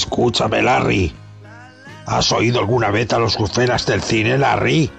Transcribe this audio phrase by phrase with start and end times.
[0.00, 1.12] Escúchame, Larry.
[2.06, 4.90] ¿Has oído alguna vez a los guferas del cine, Larry?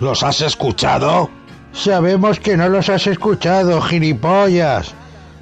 [0.00, 1.30] ¿Los has escuchado?
[1.72, 4.92] Sabemos que no los has escuchado, gilipollas.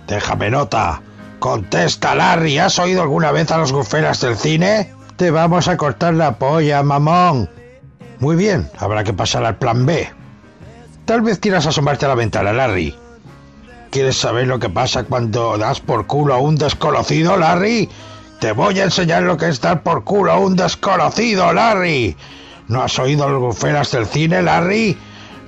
[0.07, 1.01] Déjame nota.
[1.39, 2.59] Contesta, Larry.
[2.59, 4.93] ¿Has oído alguna vez a los guferas del cine?
[5.17, 7.49] Te vamos a cortar la polla, mamón.
[8.21, 10.07] Muy bien, habrá que pasar al plan B.
[11.07, 12.95] Tal vez quieras asomarte a la ventana, Larry.
[13.91, 17.89] ¿Quieres saber lo que pasa cuando das por culo a un desconocido, Larry?
[18.41, 22.17] Te voy a enseñar lo que es dar por culo a un desconocido, Larry.
[22.69, 24.97] ¿No has oído los guferas del cine, Larry?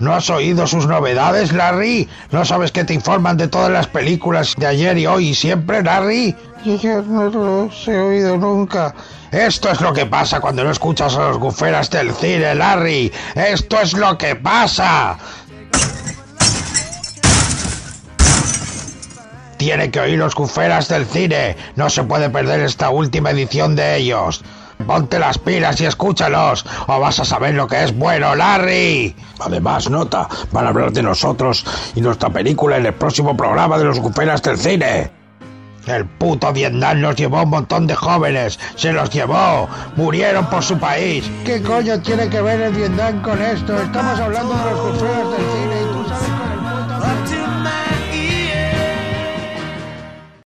[0.01, 2.09] ¿No has oído sus novedades, Larry?
[2.33, 5.83] ¿No sabes que te informan de todas las películas de ayer y hoy y siempre,
[5.83, 6.35] Larry?
[6.65, 8.95] Yo no los he oído nunca.
[9.31, 13.13] Esto es lo que pasa cuando no escuchas a los guferas del cine, Larry.
[13.37, 15.17] Esto es lo que pasa.
[19.61, 21.55] Tiene que oír los guferas del cine.
[21.77, 24.43] No se puede perder esta última edición de ellos.
[24.87, 29.15] Ponte las pilas y escúchalos, o vas a saber lo que es bueno, Larry.
[29.39, 33.85] Además, nota, van a hablar de nosotros y nuestra película en el próximo programa de
[33.85, 35.11] los guferas del cine.
[35.87, 40.79] El puto Vietnam nos llevó un montón de jóvenes, se los llevó, murieron por su
[40.79, 41.31] país.
[41.45, 43.77] ¿Qué coño tiene que ver el Vietnam con esto?
[43.77, 45.50] Estamos hablando de los guferas del